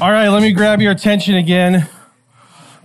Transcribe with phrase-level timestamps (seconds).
[0.00, 1.88] All right, let me grab your attention again.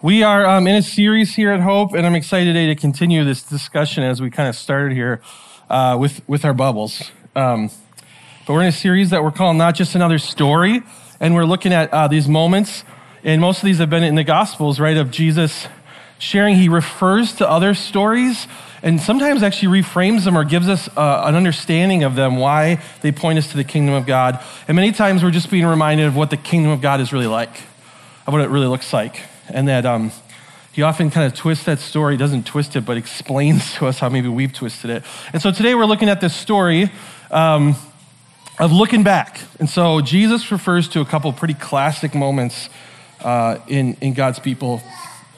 [0.01, 3.23] We are um, in a series here at Hope, and I'm excited today to continue
[3.23, 5.21] this discussion as we kind of started here
[5.69, 7.11] uh, with, with our bubbles.
[7.35, 7.69] Um,
[8.47, 10.81] but we're in a series that we're calling Not Just Another Story,
[11.19, 12.83] and we're looking at uh, these moments,
[13.23, 15.67] and most of these have been in the Gospels, right, of Jesus
[16.17, 16.55] sharing.
[16.55, 18.47] He refers to other stories
[18.83, 23.11] and sometimes actually reframes them or gives us uh, an understanding of them, why they
[23.11, 24.43] point us to the kingdom of God.
[24.67, 27.27] And many times we're just being reminded of what the kingdom of God is really
[27.27, 27.55] like,
[28.27, 29.21] of what it really looks like.
[29.49, 30.11] And that um,
[30.73, 34.09] he often kind of twists that story, doesn't twist it, but explains to us how
[34.09, 35.03] maybe we've twisted it.
[35.31, 36.91] And so today we're looking at this story.
[37.31, 37.75] Um,
[38.59, 39.39] of looking back.
[39.59, 42.69] And so Jesus refers to a couple pretty classic moments
[43.21, 44.81] uh, in, in God's people.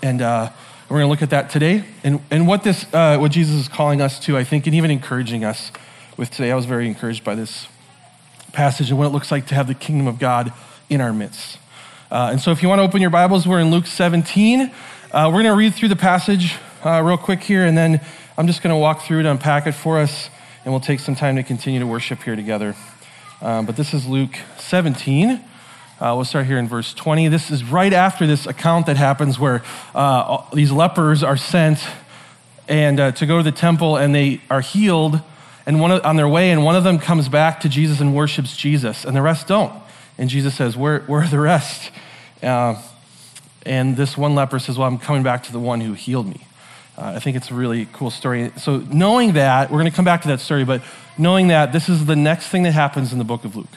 [0.03, 0.51] And uh,
[0.89, 3.67] we're going to look at that today and, and what, this, uh, what Jesus is
[3.67, 5.71] calling us to, I think, and even encouraging us
[6.15, 6.51] with today.
[6.51, 7.67] I was very encouraged by this
[8.53, 10.53] passage and what it looks like to have the kingdom of God
[10.87, 11.57] in our midst.
[12.11, 14.61] Uh, and so, if you want to open your Bibles, we're in Luke 17.
[14.61, 14.69] Uh,
[15.11, 17.99] we're going to read through the passage uh, real quick here, and then
[18.37, 20.29] I'm just going to walk through it, unpack it for us,
[20.63, 22.75] and we'll take some time to continue to worship here together.
[23.41, 25.43] Um, but this is Luke 17.
[25.97, 27.29] Uh, we'll start here in verse 20.
[27.29, 31.79] This is right after this account that happens where uh, these lepers are sent
[32.67, 35.21] and uh, to go to the temple and they are healed
[35.65, 38.13] and one of, on their way and one of them comes back to jesus and
[38.13, 39.73] worships jesus and the rest don't.
[40.17, 41.91] And jesus says where, where are the rest?
[42.43, 42.81] Uh,
[43.65, 46.45] and this one leper says well i'm coming back to the one who healed me.
[46.97, 48.51] Uh, i think it's a really cool story.
[48.57, 50.81] So knowing that we're going to come back to that story but
[51.17, 53.69] knowing that this is the next thing that happens in the book of luke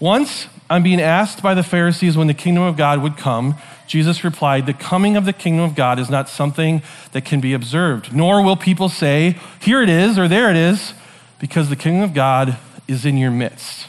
[0.00, 4.22] once on being asked by the Pharisees when the kingdom of God would come, Jesus
[4.22, 6.82] replied, The coming of the kingdom of God is not something
[7.12, 10.92] that can be observed, nor will people say, Here it is, or there it is,
[11.40, 13.88] because the kingdom of God is in your midst.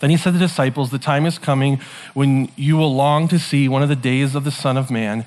[0.00, 1.80] Then he said to the disciples, The time is coming
[2.12, 5.24] when you will long to see one of the days of the Son of Man,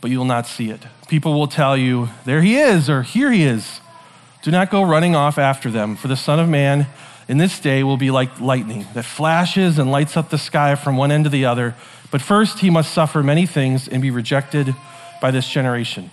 [0.00, 0.82] but you will not see it.
[1.08, 3.80] People will tell you, There he is, or Here he is.
[4.42, 6.86] Do not go running off after them, for the Son of Man
[7.28, 10.96] in this day will be like lightning that flashes and lights up the sky from
[10.96, 11.74] one end to the other.
[12.10, 14.74] But first, he must suffer many things and be rejected
[15.20, 16.10] by this generation.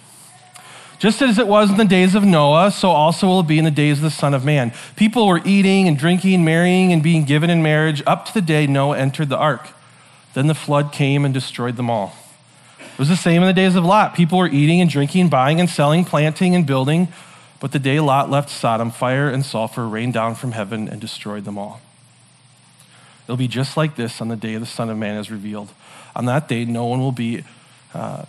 [1.00, 3.66] Just as it was in the days of Noah, so also will it be in
[3.66, 4.72] the days of the Son of Man.
[4.96, 8.68] People were eating and drinking, marrying and being given in marriage up to the day
[8.68, 9.70] Noah entered the ark.
[10.36, 12.14] Then the flood came and destroyed them all.
[12.80, 14.14] It was the same in the days of Lot.
[14.14, 17.08] People were eating and drinking, buying and selling, planting and building.
[17.62, 21.46] But the day Lot left Sodom, fire and sulfur rained down from heaven and destroyed
[21.46, 21.80] them all.
[23.26, 25.72] It'll be just like this on the day the Son of Man is revealed.
[26.16, 27.44] On that day, no one will be,
[27.94, 28.26] uh,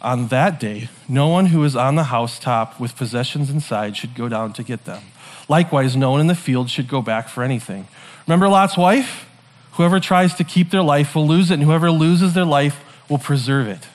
[0.00, 4.28] on that day, no one who is on the housetop with possessions inside should go
[4.28, 5.02] down to get them.
[5.48, 7.88] Likewise, no one in the field should go back for anything.
[8.26, 9.28] Remember Lot's wife?
[9.72, 13.18] Whoever tries to keep their life will lose it, and whoever loses their life will
[13.18, 13.88] preserve it.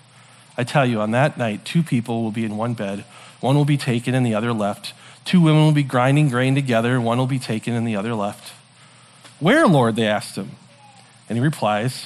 [0.57, 3.05] I tell you, on that night, two people will be in one bed.
[3.41, 4.93] One will be taken and the other left.
[5.25, 7.01] Two women will be grinding grain together.
[7.01, 8.53] One will be taken and the other left.
[9.39, 9.95] Where, Lord?
[9.95, 10.51] They asked him.
[11.27, 12.05] And he replies,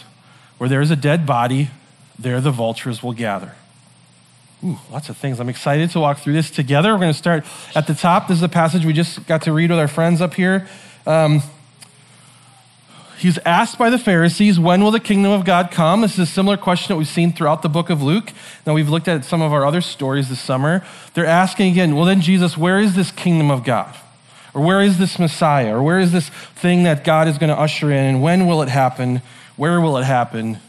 [0.58, 1.70] Where there is a dead body,
[2.18, 3.54] there the vultures will gather.
[4.64, 5.40] Ooh, lots of things.
[5.40, 6.94] I'm excited to walk through this together.
[6.94, 8.28] We're going to start at the top.
[8.28, 10.68] This is a passage we just got to read with our friends up here.
[11.06, 11.44] Um,
[13.18, 16.02] He's asked by the Pharisees, when will the kingdom of God come?
[16.02, 18.32] This is a similar question that we've seen throughout the book of Luke.
[18.66, 20.86] Now, we've looked at some of our other stories this summer.
[21.14, 23.96] They're asking again, well, then, Jesus, where is this kingdom of God?
[24.54, 25.76] Or where is this Messiah?
[25.76, 28.04] Or where is this thing that God is going to usher in?
[28.06, 29.22] And when will it happen?
[29.56, 30.60] Where will it happen?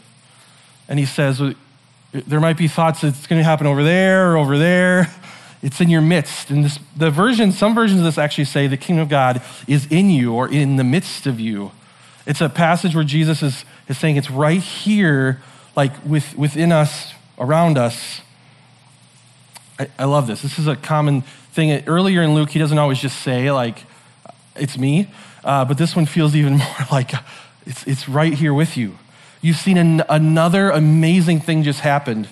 [0.87, 1.41] And he says,
[2.11, 5.13] there might be thoughts that it's going to happen over there or over there.
[5.61, 6.49] It's in your midst.
[6.49, 9.85] And this, the version, some versions of this actually say the kingdom of God is
[9.87, 11.71] in you or in the midst of you.
[12.27, 15.41] It's a passage where Jesus is, is saying it's right here,
[15.77, 18.19] like with, within us, around us.
[19.79, 20.41] I, I love this.
[20.41, 21.81] This is a common thing.
[21.87, 23.85] Earlier in Luke, he doesn't always just say, like,
[24.57, 25.09] it's me,
[25.45, 27.11] uh, but this one feels even more like
[27.65, 28.97] it's, it's right here with you.
[29.41, 32.27] You've seen an, another amazing thing just happened.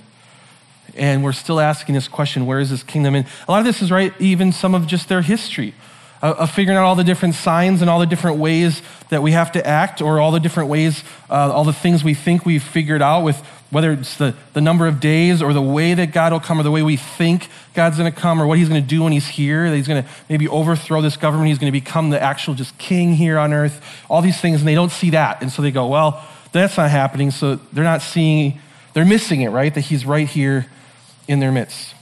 [0.97, 3.15] And we're still asking this question where is this kingdom?
[3.15, 5.73] And a lot of this is right, even some of just their history
[6.21, 9.51] of figuring out all the different signs and all the different ways that we have
[9.53, 13.01] to act, or all the different ways, uh, all the things we think we've figured
[13.01, 13.37] out with
[13.71, 16.63] whether it's the, the number of days or the way that God will come or
[16.63, 19.11] the way we think God's going to come or what he's going to do when
[19.11, 22.21] he's here, that he's going to maybe overthrow this government, he's going to become the
[22.21, 25.41] actual just king here on earth, all these things, and they don't see that.
[25.41, 27.31] And so they go, well, that's not happening.
[27.31, 28.61] So they're not seeing,
[28.93, 29.73] they're missing it, right?
[29.73, 30.67] That he's right here
[31.27, 31.94] in their midst.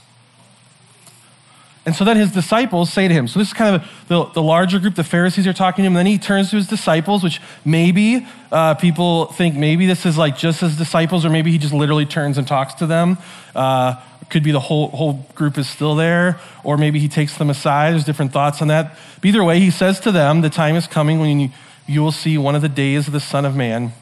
[1.86, 4.42] And so then his disciples say to him, so this is kind of the, the
[4.42, 7.22] larger group, the Pharisees are talking to him, and then he turns to his disciples,
[7.22, 11.58] which maybe uh, people think maybe this is like just his disciples, or maybe he
[11.58, 13.18] just literally turns and talks to them.
[13.54, 14.00] Uh,
[14.30, 17.92] could be the whole, whole group is still there, or maybe he takes them aside.
[17.92, 18.98] There's different thoughts on that.
[19.20, 21.50] But either way, he says to them, The time is coming when you,
[21.86, 23.92] you will see one of the days of the Son of Man,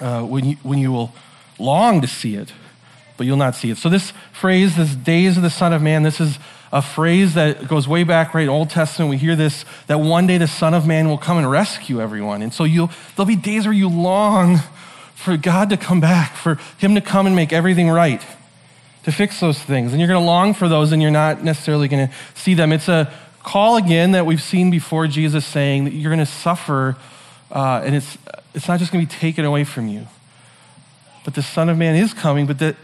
[0.00, 1.12] uh, when, you, when you will
[1.58, 2.52] long to see it,
[3.16, 3.78] but you'll not see it.
[3.78, 6.38] So, this phrase, this days of the Son of Man, this is
[6.72, 8.48] a phrase that goes way back, right?
[8.48, 11.50] Old Testament, we hear this that one day the Son of Man will come and
[11.50, 12.42] rescue everyone.
[12.42, 14.58] And so you'll, there'll be days where you long
[15.14, 18.24] for God to come back, for Him to come and make everything right,
[19.04, 19.92] to fix those things.
[19.92, 22.72] And you're going to long for those, and you're not necessarily going to see them.
[22.72, 26.96] It's a call again that we've seen before Jesus saying that you're going to suffer,
[27.50, 28.18] uh, and it's,
[28.54, 30.06] it's not just going to be taken away from you.
[31.24, 32.76] But the Son of Man is coming, but that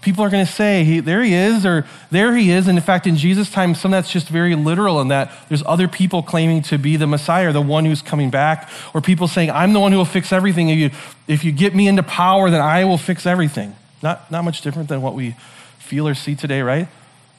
[0.00, 2.68] people are going to say, hey, there he is, or there he is.
[2.68, 5.88] And in fact, in Jesus' time, some that's just very literal in that there's other
[5.88, 9.72] people claiming to be the Messiah, the one who's coming back, or people saying, I'm
[9.72, 10.68] the one who will fix everything.
[10.70, 10.90] If you,
[11.26, 13.74] if you get me into power, then I will fix everything.
[14.02, 15.34] Not, not much different than what we
[15.78, 16.88] feel or see today, right?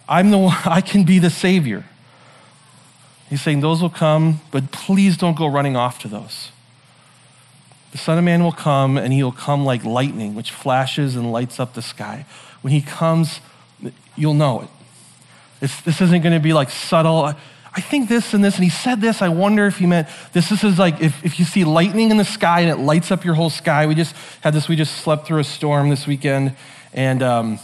[0.07, 1.85] I'm the one, I can be the Savior.
[3.29, 6.51] He's saying those will come, but please don't go running off to those.
[7.91, 11.31] The Son of Man will come, and he will come like lightning, which flashes and
[11.31, 12.25] lights up the sky.
[12.61, 13.39] When he comes,
[14.15, 14.69] you'll know it.
[15.61, 17.33] It's, this isn't going to be like subtle.
[17.73, 19.21] I think this and this, and he said this.
[19.21, 20.49] I wonder if he meant this.
[20.49, 23.25] This is like if, if you see lightning in the sky and it lights up
[23.25, 23.87] your whole sky.
[23.87, 26.55] We just had this, we just slept through a storm this weekend,
[26.93, 27.59] and um,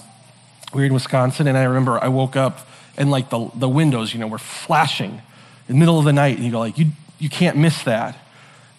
[0.73, 2.67] we were in Wisconsin, and I remember I woke up
[2.97, 5.21] and like the, the windows, you know, were flashing
[5.67, 6.87] in the middle of the night, and you go like, you,
[7.19, 8.17] you can't miss that.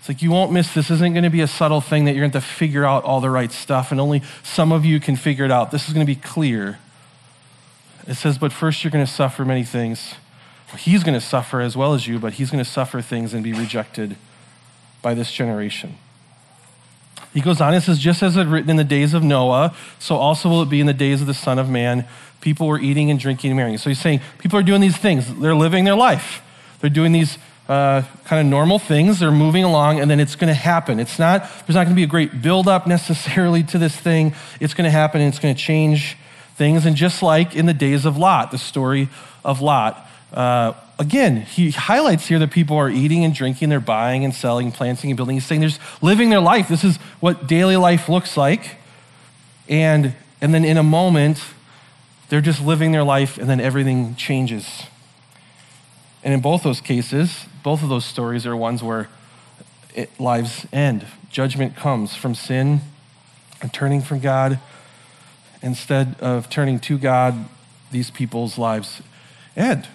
[0.06, 0.88] It's like you won't miss this.
[0.88, 3.28] Isn't going to be a subtle thing that you're going to figure out all the
[3.28, 5.72] right stuff, and only some of you can figure it out.
[5.72, 6.78] This is going to be clear.
[8.06, 10.14] It says, but first you're going to suffer many things.
[10.78, 13.42] He's going to suffer as well as you, but he's going to suffer things and
[13.42, 14.14] be rejected
[15.02, 15.96] by this generation.
[17.34, 20.14] He goes on and says, just as it written in the days of Noah, so
[20.14, 22.06] also will it be in the days of the Son of Man.
[22.40, 23.76] People were eating and drinking and marrying.
[23.76, 25.40] So he's saying people are doing these things.
[25.40, 26.42] They're living their life.
[26.78, 27.38] They're doing these
[27.68, 29.18] uh, kind of normal things.
[29.18, 31.00] They're moving along, and then it's going to happen.
[31.00, 34.34] It's not, there's not going to be a great buildup necessarily to this thing.
[34.60, 36.16] It's going to happen, and it's going to change
[36.54, 36.86] things.
[36.86, 39.08] And just like in the days of Lot, the story
[39.44, 44.24] of Lot, uh, again, he highlights here that people are eating and drinking, they're buying
[44.24, 45.36] and selling, planting and building.
[45.36, 45.70] He's saying they're
[46.02, 46.68] living their life.
[46.68, 48.76] This is what daily life looks like.
[49.68, 51.42] And, and then in a moment,
[52.28, 54.84] they're just living their life, and then everything changes.
[56.26, 59.08] And in both those cases, both of those stories are ones where
[59.94, 61.06] it, lives end.
[61.30, 62.80] Judgment comes from sin
[63.62, 64.58] and turning from God.
[65.62, 67.48] Instead of turning to God,
[67.92, 69.02] these people's lives
[69.56, 69.86] end.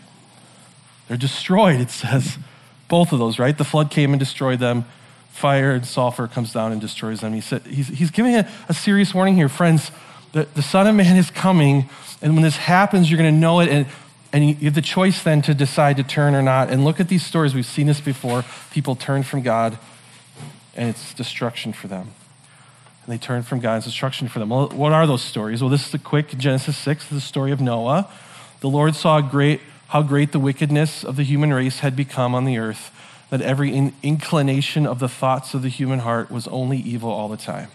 [1.09, 2.37] They're destroyed, it says.
[2.87, 3.57] Both of those, right?
[3.57, 4.85] The flood came and destroyed them.
[5.31, 7.33] Fire and sulfur comes down and destroys them.
[7.33, 9.49] He said, he's, he's giving a, a serious warning here.
[9.49, 9.91] Friends,
[10.31, 11.89] the, the Son of Man is coming,
[12.21, 13.67] and when this happens, you're going to know it.
[13.67, 13.85] And
[14.33, 16.69] and you have the choice then to decide to turn or not.
[16.69, 17.53] And look at these stories.
[17.53, 18.45] We've seen this before.
[18.71, 19.77] People turn from God,
[20.75, 22.11] and it's destruction for them.
[23.05, 24.49] And they turn from God's destruction for them.
[24.49, 25.61] Well, what are those stories?
[25.61, 28.09] Well, this is the quick Genesis 6, the story of Noah.
[28.61, 32.45] The Lord saw great, how great the wickedness of the human race had become on
[32.45, 32.91] the earth,
[33.31, 37.27] that every in- inclination of the thoughts of the human heart was only evil all
[37.27, 37.69] the time.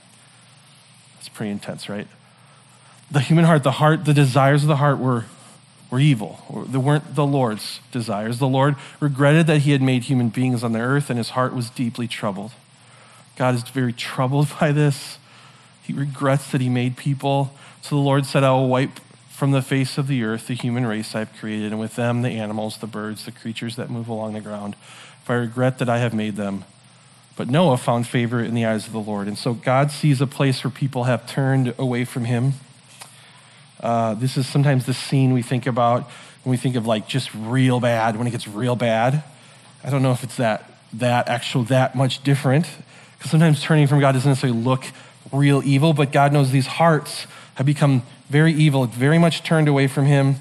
[1.17, 2.07] That's pretty intense, right?
[3.11, 5.27] The human heart, the heart, the desires of the heart were
[5.91, 6.41] were evil.
[6.49, 8.39] or They weren't the Lord's desires.
[8.39, 11.55] The Lord regretted that he had made human beings on the earth, and his heart
[11.55, 12.53] was deeply troubled.
[13.37, 15.19] God is very troubled by this.
[15.83, 17.53] He regrets that he made people.
[17.83, 18.99] So the Lord said, I will wipe
[19.31, 22.23] from the face of the earth the human race I have created, and with them
[22.23, 24.75] the animals, the birds, the creatures that move along the ground.
[25.25, 26.65] For I regret that I have made them.
[27.37, 29.29] But Noah found favor in the eyes of the Lord.
[29.29, 32.55] And so God sees a place where people have turned away from him
[33.81, 36.03] uh, this is sometimes the scene we think about
[36.43, 39.23] when we think of like just real bad, when it gets real bad.
[39.85, 42.67] I don't know if it's that, that actual, that much different.
[43.17, 44.85] Because sometimes turning from God doesn't necessarily look
[45.33, 49.87] real evil, but God knows these hearts have become very evil, very much turned away
[49.87, 50.37] from Him.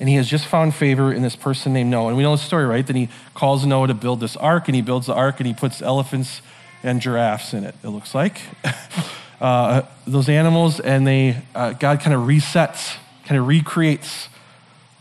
[0.00, 2.08] And He has just found favor in this person named Noah.
[2.08, 2.86] And we know the story, right?
[2.86, 5.54] Then He calls Noah to build this ark, and He builds the ark, and He
[5.54, 6.42] puts elephants
[6.82, 8.40] and giraffes in it, it looks like.
[9.42, 12.94] uh, those animals, and they, uh, God kind of resets,
[13.26, 14.28] kind of recreates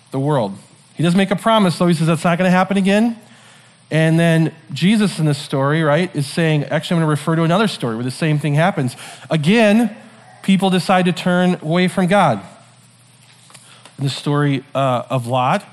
[0.10, 0.57] the world.
[0.95, 1.86] He does make a promise, though.
[1.86, 3.19] He says that's not going to happen again.
[3.91, 7.43] And then Jesus in this story, right, is saying, actually, I'm going to refer to
[7.43, 8.95] another story where the same thing happens.
[9.29, 9.95] Again,
[10.41, 12.41] people decide to turn away from God.
[14.00, 15.63] In the story uh, of Lot,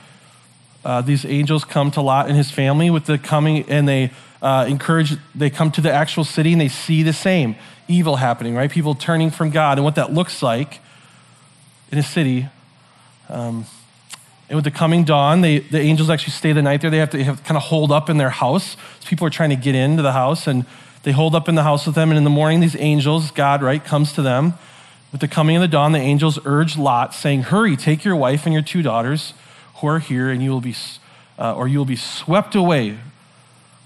[0.85, 4.11] uh, these angels come to Lot and his family with the coming, and they
[4.41, 7.57] uh, encourage, they come to the actual city and they see the same
[7.89, 8.71] evil happening, right?
[8.71, 10.81] People turning from God and what that looks like
[11.91, 12.49] in a city.
[13.29, 13.67] Um,
[14.49, 16.91] and with the coming dawn, they, the angels actually stay the night there.
[16.91, 18.77] They have to, have kind of hold up in their house.
[19.01, 20.65] So people are trying to get into the house, and
[21.03, 22.11] they hold up in the house with them.
[22.11, 24.55] And in the morning, these angels, God, right, comes to them.
[25.13, 28.47] With the coming of the dawn, the angels urge Lot, saying, Hurry, take your wife
[28.47, 29.35] and your two daughters
[29.77, 30.75] who are here, and you will be,
[31.39, 32.99] uh, or you will be swept away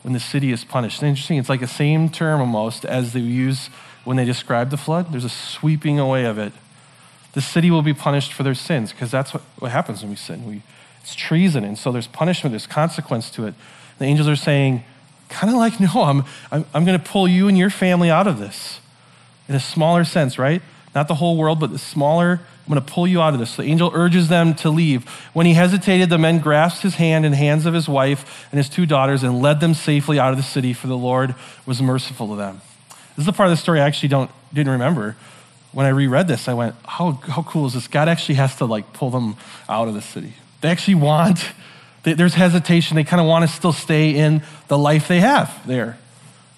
[0.03, 1.01] when the city is punished.
[1.01, 3.69] And interesting, it's like the same term almost as they use
[4.05, 5.13] when they describe the flood.
[5.13, 6.53] There's a sweeping away of it.
[7.35, 10.17] The city will be punished for their sins because that's what, what happens when we
[10.17, 10.47] sin.
[10.47, 10.63] We,
[11.01, 13.55] it's treason, and so there's punishment, there's consequence to it.
[13.99, 14.85] The angels are saying,
[15.29, 18.27] kind of like, no, I'm, I'm, I'm going to pull you and your family out
[18.27, 18.81] of this
[19.49, 20.63] in a smaller sense, right?
[20.95, 22.41] Not the whole world, but the smaller.
[22.65, 23.57] I'm going to pull you out of this.
[23.57, 25.09] The angel urges them to leave.
[25.33, 28.69] When he hesitated, the men grasped his hand and hands of his wife and his
[28.69, 31.35] two daughters and led them safely out of the city, for the Lord
[31.67, 32.61] was merciful to them.
[33.17, 35.17] This is the part of the story I actually don't, didn't remember.
[35.73, 37.89] When I reread this, I went, how, how cool is this?
[37.89, 39.37] God actually has to like pull them
[39.69, 40.35] out of the city.
[40.61, 41.45] They actually want,
[42.05, 42.95] they, there's hesitation.
[42.95, 45.99] They kind of want to still stay in the life they have there,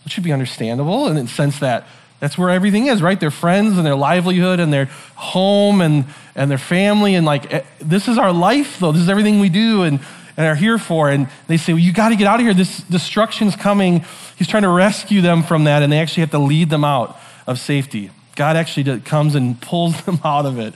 [0.04, 1.86] which should be understandable in the sense that
[2.24, 3.20] that's where everything is, right?
[3.20, 7.16] Their friends and their livelihood and their home and, and their family.
[7.16, 8.92] And like, eh, this is our life, though.
[8.92, 10.00] This is everything we do and,
[10.38, 11.10] and are here for.
[11.10, 12.54] And they say, well, you got to get out of here.
[12.54, 14.06] This destruction's coming.
[14.38, 15.82] He's trying to rescue them from that.
[15.82, 18.10] And they actually have to lead them out of safety.
[18.36, 20.72] God actually comes and pulls them out of it.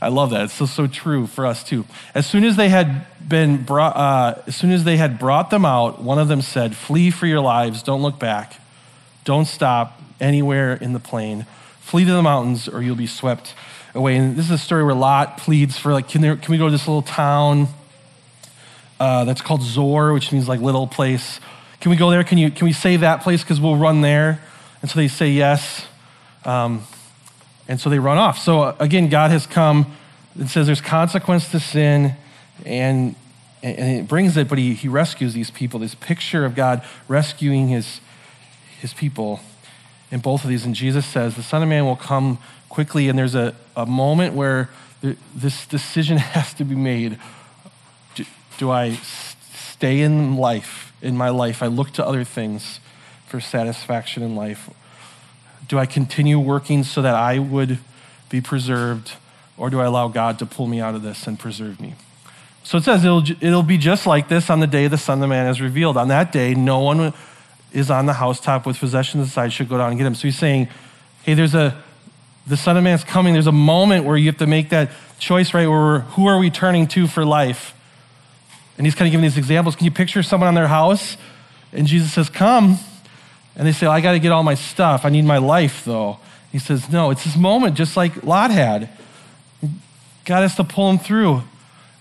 [0.00, 0.44] I love that.
[0.44, 1.84] It's so, so true for us too.
[2.14, 5.64] As soon as they had been brought, uh, as soon as they had brought them
[5.64, 7.82] out, one of them said, "Flee for your lives.
[7.82, 8.60] Don't look back.
[9.24, 11.44] Don't stop anywhere in the plain.
[11.80, 13.54] Flee to the mountains, or you'll be swept
[13.94, 16.56] away." And this is a story where Lot pleads for, like, can, there, can we
[16.56, 17.66] go to this little town
[18.98, 21.40] uh, that's called Zoar, which means like little place?
[21.80, 22.24] Can we go there?
[22.24, 22.50] Can you?
[22.50, 24.40] Can we save that place because we'll run there?
[24.80, 25.86] And so they say yes.
[26.44, 26.82] Um,
[27.68, 28.38] and so they run off.
[28.38, 29.92] So uh, again, God has come
[30.38, 32.14] and says there's consequence to sin,
[32.64, 33.14] and,
[33.62, 35.80] and it brings it, but he, he rescues these people.
[35.80, 38.00] This picture of God rescuing his,
[38.80, 39.40] his people
[40.12, 40.64] in both of these.
[40.64, 42.38] And Jesus says, The Son of Man will come
[42.68, 44.70] quickly, and there's a, a moment where
[45.34, 47.18] this decision has to be made.
[48.14, 48.24] Do,
[48.58, 48.94] do I
[49.54, 51.60] stay in life, in my life?
[51.60, 52.78] I look to other things
[53.26, 54.70] for satisfaction in life
[55.72, 57.78] do I continue working so that I would
[58.28, 59.12] be preserved,
[59.56, 61.94] or do I allow God to pull me out of this and preserve me?
[62.62, 65.30] So it says it'll, it'll be just like this on the day the Son of
[65.30, 65.96] Man is revealed.
[65.96, 67.14] On that day, no one
[67.72, 70.14] is on the housetop with possessions inside should go down and get him.
[70.14, 70.68] So he's saying,
[71.22, 71.82] hey, there's a,
[72.46, 73.32] the Son of Man's coming.
[73.32, 75.66] There's a moment where you have to make that choice, right?
[75.66, 77.74] Where who are we turning to for life?
[78.76, 79.76] And he's kind of giving these examples.
[79.76, 81.16] Can you picture someone on their house?
[81.72, 82.78] And Jesus says, come.
[83.54, 85.04] And they say, I got to get all my stuff.
[85.04, 86.18] I need my life, though.
[86.50, 88.88] He says, No, it's this moment just like Lot had.
[90.24, 91.42] God has to pull him through.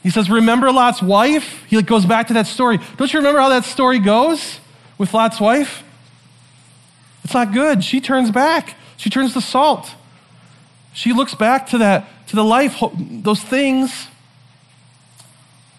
[0.01, 1.65] He says, Remember Lot's wife?
[1.67, 2.79] He goes back to that story.
[2.97, 4.59] Don't you remember how that story goes
[5.01, 5.83] with Lot's wife?
[7.23, 7.83] It's not good.
[7.83, 9.95] She turns back, she turns to salt.
[10.93, 14.07] She looks back to that, to the life, those things,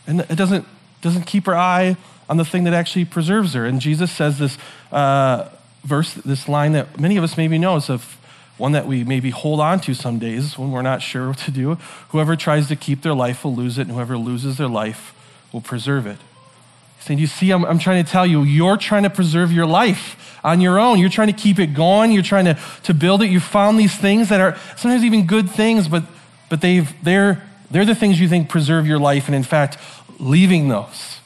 [0.06, 0.66] and it doesn't,
[1.00, 1.96] doesn't keep her eye
[2.28, 3.64] on the thing that actually preserves her.
[3.64, 4.58] And Jesus says this.
[4.90, 5.48] Uh,
[5.84, 8.18] verse, this line that many of us maybe know is of
[8.58, 11.50] one that we maybe hold on to some days when we're not sure what to
[11.50, 11.74] do.
[12.10, 15.14] Whoever tries to keep their life will lose it, and whoever loses their life
[15.52, 16.18] will preserve it.
[17.04, 20.38] Saying, You see, I'm, I'm trying to tell you, you're trying to preserve your life
[20.44, 20.98] on your own.
[20.98, 22.12] You're trying to keep it going.
[22.12, 23.30] You're trying to, to build it.
[23.30, 26.04] You found these things that are sometimes even good things, but,
[26.48, 29.26] but they've, they're, they're the things you think preserve your life.
[29.26, 29.78] And in fact,
[30.20, 31.18] leaving those,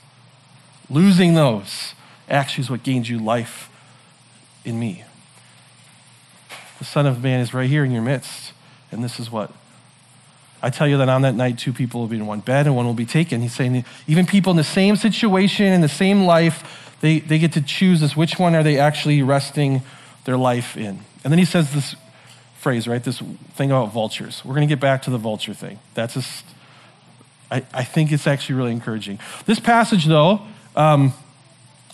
[0.89, 1.93] losing those,
[2.29, 3.71] actually is what gains you life
[4.65, 5.05] in me.
[6.79, 8.53] The Son of Man is right here in your midst.
[8.91, 9.53] And this is what
[10.67, 12.75] I tell you that on that night, two people will be in one bed and
[12.75, 13.41] one will be taken.
[13.41, 17.53] He's saying even people in the same situation, in the same life, they, they get
[17.53, 19.83] to choose this which one are they actually resting
[20.25, 20.99] their life in.
[21.23, 21.95] And then he says this
[22.59, 23.01] phrase, right?
[23.01, 23.21] This
[23.55, 24.45] thing about vultures.
[24.45, 25.79] We're going to get back to the vulture thing.
[25.95, 26.45] That's just,
[27.49, 29.21] I, I think it's actually really encouraging.
[29.47, 30.41] This passage, though,
[30.75, 31.13] um,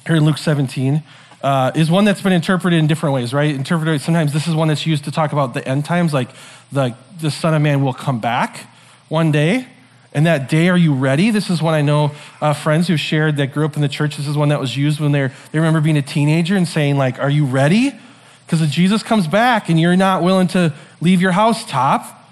[0.06, 1.02] here in Luke 17,
[1.42, 3.54] uh, is one that's been interpreted in different ways, right?
[3.54, 6.28] Interpreted sometimes this is one that's used to talk about the end times, like
[6.70, 8.66] the, the Son of Man will come back
[9.08, 9.66] one day.
[10.14, 11.30] And that day, are you ready?
[11.30, 14.18] This is one I know uh, friends who shared that grew up in the church.
[14.18, 16.98] This is one that was used when they're, they remember being a teenager and saying,
[16.98, 17.98] like, are you ready?
[18.44, 22.28] Because if Jesus comes back and you're not willing to leave your house top,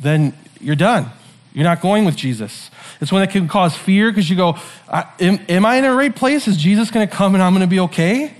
[0.00, 1.10] then you're done.
[1.54, 2.70] You're not going with Jesus.
[3.00, 4.58] It's one that can cause fear because you go,
[4.92, 6.48] am, am I in the right place?
[6.48, 8.34] Is Jesus going to come and I'm going to be okay?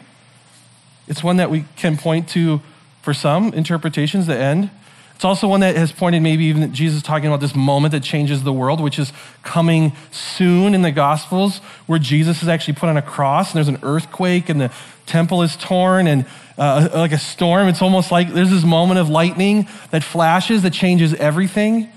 [1.06, 2.60] It's one that we can point to
[3.02, 4.68] for some interpretations, the end.
[5.14, 8.42] It's also one that has pointed maybe even Jesus talking about this moment that changes
[8.42, 9.12] the world, which is
[9.44, 13.68] coming soon in the Gospels, where Jesus is actually put on a cross and there's
[13.68, 14.72] an earthquake and the
[15.06, 16.26] temple is torn and
[16.58, 17.68] uh, like a storm.
[17.68, 21.88] It's almost like there's this moment of lightning that flashes that changes everything.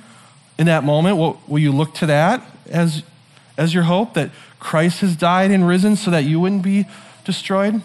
[0.58, 3.04] In that moment, will, will you look to that as,
[3.58, 6.86] as your hope that Christ has died and risen so that you wouldn't be
[7.26, 7.82] destroyed?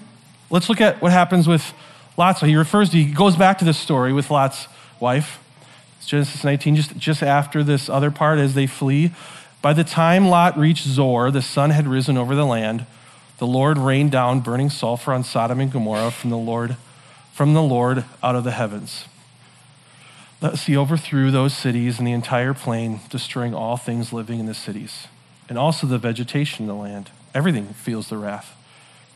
[0.51, 1.73] Let's look at what happens with
[2.17, 2.41] Lot's.
[2.41, 4.69] He refers to, he goes back to this story with Lot's
[5.01, 5.39] wife.
[5.99, 9.13] It's Genesis 19, just, just after this other part as they flee.
[9.61, 12.87] By the time Lot reached Zoar, the sun had risen over the land.
[13.39, 16.77] The Lord rained down burning sulfur on Sodom and Gomorrah from the Lord,
[17.33, 19.05] from the Lord out of the heavens.
[20.43, 24.55] Thus he overthrew those cities and the entire plain, destroying all things living in the
[24.55, 25.07] cities,
[25.49, 27.11] and also the vegetation in the land.
[27.33, 28.57] Everything feels the wrath.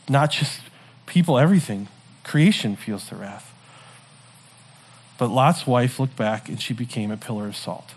[0.07, 0.61] Not just
[1.05, 1.89] people, everything.
[2.23, 3.53] Creation feels the wrath.
[5.17, 7.93] But Lot's wife looked back and she became a pillar of salt.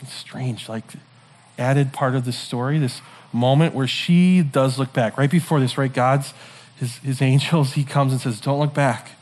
[0.00, 0.94] It's strange, like
[1.56, 3.00] added part of the story, this
[3.32, 5.16] moment where she does look back.
[5.16, 5.92] Right before this, right?
[5.92, 6.34] God's,
[6.80, 9.12] his, his angels, he comes and says, Don't look back.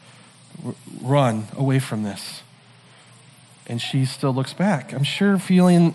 [1.02, 2.40] Run away from this
[3.66, 4.92] and she still looks back.
[4.92, 5.94] I'm sure feeling,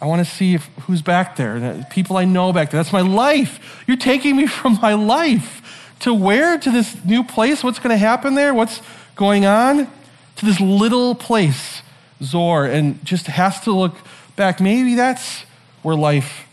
[0.00, 2.82] I want to see if, who's back there, people I know back there.
[2.82, 3.84] That's my life.
[3.86, 6.58] You're taking me from my life to where?
[6.58, 7.62] To this new place?
[7.62, 8.54] What's going to happen there?
[8.54, 8.80] What's
[9.14, 9.88] going on?
[10.36, 11.82] To this little place,
[12.22, 13.94] Zoar, and just has to look
[14.36, 14.60] back.
[14.60, 15.42] Maybe that's
[15.82, 16.46] where life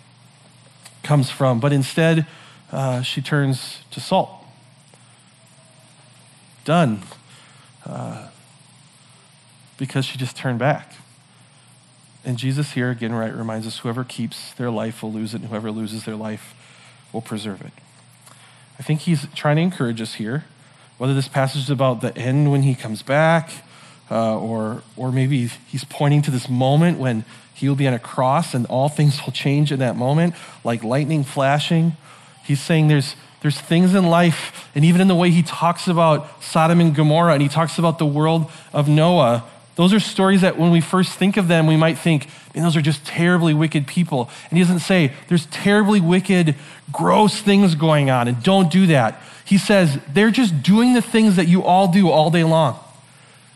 [1.04, 1.60] comes from.
[1.60, 2.28] But instead,
[2.72, 4.30] uh, she turns to salt.
[6.66, 7.02] Done.
[7.86, 8.27] Uh,
[9.78, 10.94] because she just turned back.
[12.26, 15.50] And Jesus here again right reminds us whoever keeps their life will lose it, and
[15.50, 16.54] whoever loses their life
[17.14, 17.72] will preserve it.
[18.80, 20.44] I think he's trying to encourage us here,
[20.98, 23.52] whether this passage is about the end when he comes back,
[24.12, 28.00] uh, or, or maybe he's pointing to this moment when he will be on a
[28.00, 31.98] cross and all things will change in that moment, like lightning flashing.
[32.44, 36.44] He's saying there's, there's things in life, and even in the way he talks about
[36.44, 39.44] Sodom and Gomorrah, and he talks about the world of Noah,
[39.78, 42.76] those are stories that when we first think of them, we might think, man, those
[42.76, 44.28] are just terribly wicked people.
[44.50, 46.56] And he doesn't say, there's terribly wicked,
[46.92, 49.22] gross things going on, and don't do that.
[49.46, 52.80] He says, they're just doing the things that you all do all day long.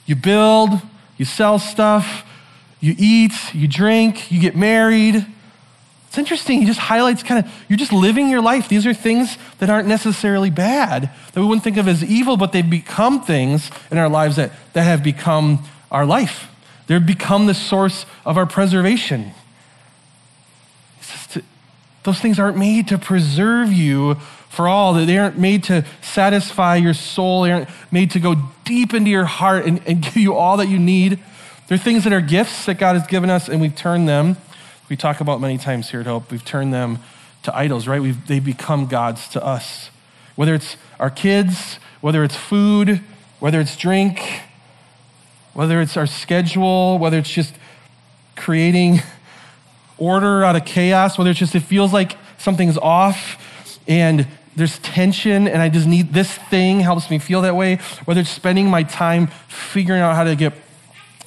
[0.06, 0.70] You build,
[1.18, 2.24] you sell stuff,
[2.80, 5.26] you eat, you drink, you get married.
[6.08, 6.60] It's interesting.
[6.60, 8.70] He just highlights kind of, you're just living your life.
[8.70, 12.52] These are things that aren't necessarily bad, that we wouldn't think of as evil, but
[12.52, 18.06] they've become things in our lives that, that have become our life—they've become the source
[18.26, 19.32] of our preservation.
[21.32, 21.44] To,
[22.04, 24.16] those things aren't made to preserve you
[24.50, 24.94] for all.
[24.94, 27.44] They aren't made to satisfy your soul.
[27.44, 30.68] They aren't made to go deep into your heart and, and give you all that
[30.68, 31.20] you need.
[31.68, 34.36] They're things that are gifts that God has given us, and we've turned them.
[34.90, 36.30] We talk about many times here at Hope.
[36.32, 37.00] We've turned them
[37.44, 38.02] to idols, right?
[38.02, 39.90] We've, they become gods to us.
[40.36, 43.02] Whether it's our kids, whether it's food,
[43.40, 44.42] whether it's drink,
[45.54, 47.56] whether it's our schedule, whether it's just
[48.36, 49.02] creating
[49.98, 53.38] order out of chaos, whether it's just it feels like something's off
[53.88, 58.22] and there's tension and I just need this thing helps me feel that way, whether
[58.22, 60.54] it's spending my time figuring out how to get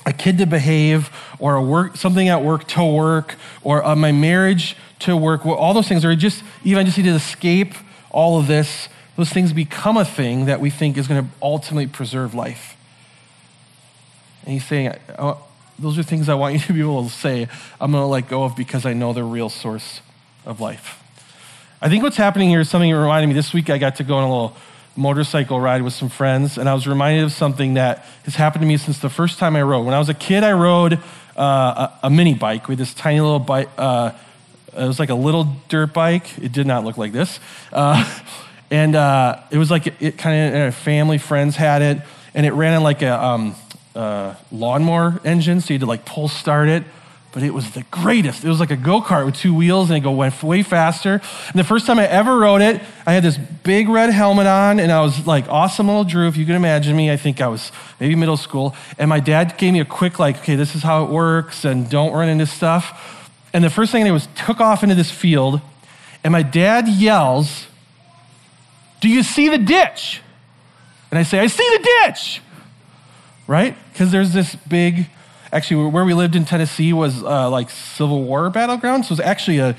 [0.06, 4.12] a kid to behave or a work something at work to work or uh, my
[4.12, 7.74] marriage to work all those things or just even i just need to escape
[8.10, 11.86] all of this those things become a thing that we think is going to ultimately
[11.86, 12.76] preserve life
[14.44, 14.94] and he's saying,
[15.78, 17.48] Those are things I want you to be able to say,
[17.80, 20.00] I'm going to let go of because I know the real source
[20.44, 21.02] of life.
[21.80, 23.34] I think what's happening here is something that reminded me.
[23.34, 24.56] This week I got to go on a little
[24.96, 28.66] motorcycle ride with some friends, and I was reminded of something that has happened to
[28.66, 29.84] me since the first time I rode.
[29.84, 30.94] When I was a kid, I rode
[31.36, 33.68] uh, a, a, mini bike with this tiny little bike.
[33.76, 34.12] Uh,
[34.72, 36.38] it was like a little dirt bike.
[36.38, 37.40] It did not look like this.
[37.72, 38.04] Uh,
[38.70, 41.98] and uh, it was like it, it kind of family friends had it,
[42.34, 43.56] and it ran in like a um,
[43.94, 46.84] uh, lawnmower engine, so you had to like pull start it.
[47.32, 48.44] But it was the greatest.
[48.44, 51.14] It was like a go kart with two wheels, and it go went way faster.
[51.48, 54.78] And the first time I ever rode it, I had this big red helmet on,
[54.78, 57.10] and I was like awesome little Drew, if you can imagine me.
[57.10, 60.38] I think I was maybe middle school, and my dad gave me a quick like,
[60.38, 63.28] okay, this is how it works, and don't run into stuff.
[63.52, 65.60] And the first thing I did was took off into this field,
[66.22, 67.66] and my dad yells,
[69.00, 70.20] "Do you see the ditch?"
[71.10, 72.40] And I say, "I see the ditch."
[73.46, 73.76] Right?
[73.92, 75.06] Because there's this big,
[75.52, 79.04] actually where we lived in Tennessee was uh, like Civil War battleground.
[79.04, 79.76] So it was actually a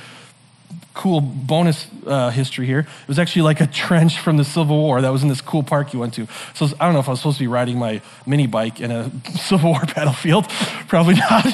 [0.95, 2.79] cool bonus uh, history here.
[2.79, 5.61] It was actually like a trench from the Civil War that was in this cool
[5.61, 6.27] park you went to.
[6.55, 8.91] So I don't know if I was supposed to be riding my mini bike in
[8.91, 10.47] a Civil War battlefield.
[10.87, 11.45] Probably not.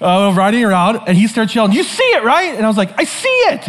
[0.00, 2.54] Uh, riding around, and he starts yelling, You see it, right?
[2.54, 3.68] And I was like, I see it.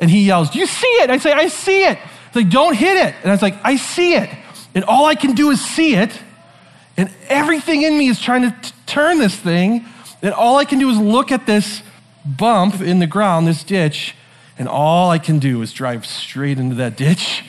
[0.00, 1.10] And he yells, You see it?
[1.10, 1.98] I say, I see it.
[1.98, 3.14] He's like, Don't hit it.
[3.22, 4.30] And I was like, I see it.
[4.74, 6.18] And all I can do is see it.
[6.96, 9.84] And everything in me is trying to t- turn this thing.
[10.22, 11.82] And all I can do is look at this
[12.24, 14.14] bump in the ground, this ditch
[14.58, 17.44] and all I can do is drive straight into that ditch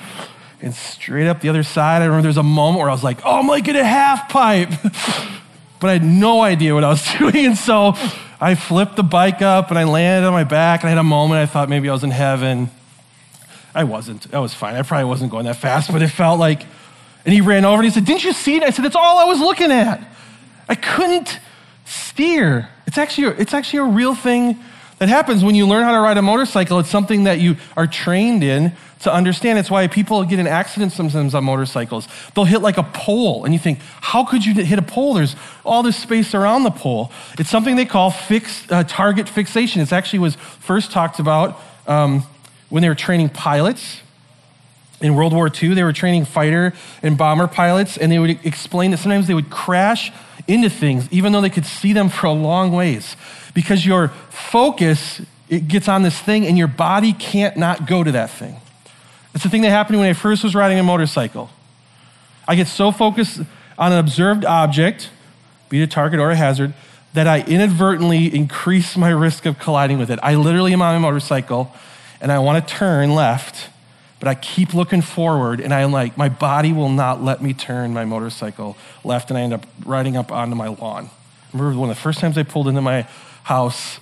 [0.61, 2.01] and straight up the other side.
[2.01, 3.83] I remember there was a moment where I was like, oh, I'm like in a
[3.83, 4.69] half pipe.
[5.79, 7.45] but I had no idea what I was doing.
[7.45, 7.93] And so
[8.41, 11.03] I flipped the bike up and I landed on my back and I had a
[11.03, 11.41] moment.
[11.41, 12.71] I thought maybe I was in heaven.
[13.75, 14.33] I wasn't.
[14.33, 14.75] I was fine.
[14.75, 16.65] I probably wasn't going that fast, but it felt like,
[17.25, 18.63] and he ran over and he said, Didn't you see it?
[18.63, 20.07] I said, That's all I was looking at.
[20.69, 21.39] I couldn't
[21.85, 22.69] steer.
[22.87, 24.59] It's actually, it's actually a real thing
[24.99, 26.79] that happens when you learn how to ride a motorcycle.
[26.79, 29.59] It's something that you are trained in to understand.
[29.59, 32.07] It's why people get in accidents sometimes on motorcycles.
[32.33, 35.13] They'll hit like a pole, and you think, how could you hit a pole?
[35.13, 35.35] There's
[35.65, 37.11] all this space around the pole.
[37.37, 39.81] It's something they call fixed, uh, target fixation.
[39.81, 42.23] It actually was first talked about um,
[42.69, 44.01] when they were training pilots.
[45.05, 48.89] In World War II, they were training fighter and bomber pilots, and they would explain
[48.89, 50.11] that sometimes they would crash
[50.47, 53.15] into things, even though they could see them for a long ways
[53.53, 58.11] because your focus it gets on this thing and your body can't not go to
[58.13, 58.55] that thing.
[59.35, 61.51] It's the thing that happened when I first was riding a motorcycle.
[62.47, 63.41] I get so focused
[63.77, 65.11] on an observed object,
[65.69, 66.73] be it a target or a hazard,
[67.13, 70.17] that I inadvertently increase my risk of colliding with it.
[70.23, 71.71] I literally am on a motorcycle
[72.19, 73.69] and I want to turn left,
[74.19, 77.93] but I keep looking forward and I'm like, my body will not let me turn
[77.93, 81.09] my motorcycle left and I end up riding up onto my lawn.
[81.53, 83.07] Remember one of the first times I pulled into my
[83.43, 83.99] house,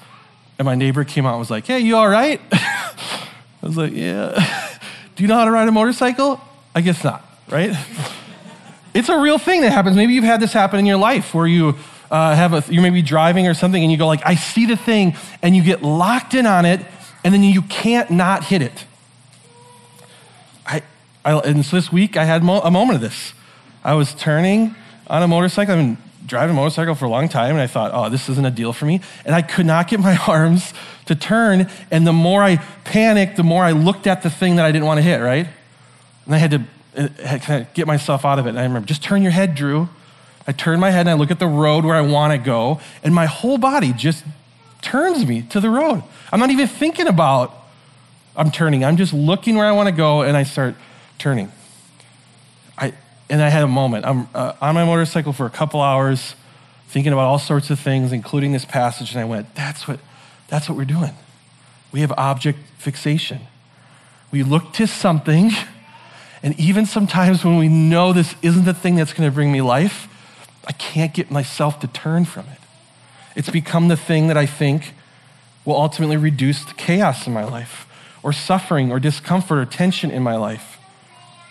[0.58, 2.40] and my neighbor came out and was like, Hey, you all right?
[2.52, 3.28] I
[3.62, 4.80] was like, Yeah.
[5.16, 6.42] Do you know how to ride a motorcycle?
[6.74, 7.76] I guess not, right?
[8.94, 9.96] it's a real thing that happens.
[9.96, 11.76] Maybe you've had this happen in your life where you
[12.10, 14.66] uh, have a, you may be driving or something and you go like, I see
[14.66, 16.82] the thing, and you get locked in on it,
[17.24, 18.86] and then you can't not hit it.
[21.26, 23.34] I, and so this week I had a moment of this.
[23.84, 24.76] I was turning
[25.08, 25.74] on a motorcycle.
[25.74, 28.46] I've been driving a motorcycle for a long time, and I thought, oh, this isn't
[28.46, 29.02] a deal for me.
[29.26, 30.74] And I could not get my arms
[31.06, 31.70] to turn.
[31.92, 34.86] And the more I panicked, the more I looked at the thing that I didn't
[34.86, 35.48] want to hit, right?
[36.26, 36.64] And I had to
[36.98, 38.50] uh, kind of get myself out of it.
[38.50, 39.90] And I remember, just turn your head, Drew.
[40.46, 42.82] I turn my head and I look at the road where I want to go,
[43.02, 44.26] and my whole body just
[44.82, 46.04] turns me to the road.
[46.32, 47.60] I'm not even thinking about
[48.36, 48.84] I'm turning.
[48.84, 50.76] I'm just looking where I want to go, and I start
[51.24, 51.50] turning.
[52.78, 52.92] I,
[53.30, 54.06] and I had a moment.
[54.06, 56.36] I'm uh, on my motorcycle for a couple hours,
[56.90, 60.02] thinking about all sorts of things, including this passage, and I went, that's what,
[60.50, 61.12] that's what we're doing.
[61.94, 63.40] We have object fixation.
[64.34, 65.52] We look to something,
[66.44, 69.62] and even sometimes when we know this isn't the thing that's going to bring me
[69.62, 70.10] life,
[70.68, 72.60] I can't get myself to turn from it.
[73.34, 74.94] It's become the thing that I think
[75.64, 77.88] will ultimately reduce the chaos in my life,
[78.24, 80.72] or suffering, or discomfort, or tension in my life.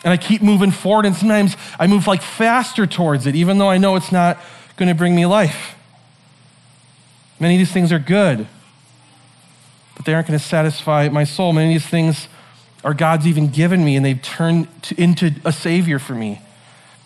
[0.05, 3.71] And I keep moving forward, and sometimes I move like faster towards it, even though
[3.71, 4.39] I know it's not
[4.77, 5.77] going to bring me life.
[7.39, 8.47] Many of these things are good,
[9.97, 11.53] but they aren't going to satisfy my soul.
[11.53, 12.29] Many of these things
[12.85, 16.41] are God's even given me, and they've turned to, into a Savior for me.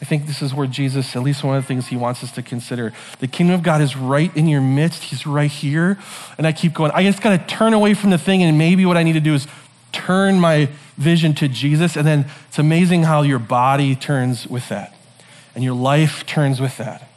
[0.01, 2.31] I think this is where Jesus, at least one of the things he wants us
[2.33, 2.93] to consider.
[3.19, 5.05] The kingdom of God is right in your midst.
[5.05, 5.99] He's right here.
[6.37, 8.85] And I keep going, I just got to turn away from the thing, and maybe
[8.85, 9.47] what I need to do is
[9.93, 11.97] turn my vision to Jesus.
[11.97, 14.95] And then it's amazing how your body turns with that
[15.55, 17.09] and your life turns with that.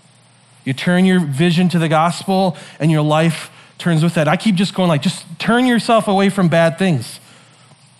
[0.65, 4.27] You turn your vision to the gospel and your life turns with that.
[4.27, 7.19] I keep just going like, just turn yourself away from bad things.